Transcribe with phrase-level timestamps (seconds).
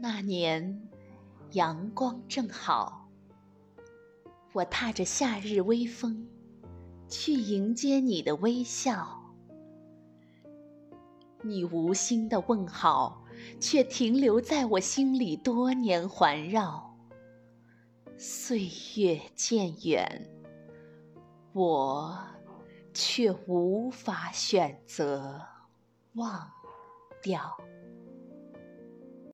[0.00, 0.88] 那年
[1.52, 3.08] 阳光正好，
[4.52, 6.26] 我踏着夏日微风，
[7.08, 9.20] 去迎接你的微笑。
[11.42, 13.24] 你无心的问好，
[13.60, 16.96] 却停留在我心里多年环绕。
[18.16, 20.28] 岁月渐远，
[21.52, 22.18] 我
[22.92, 25.40] 却无法选择
[26.14, 26.50] 忘
[27.22, 27.56] 掉。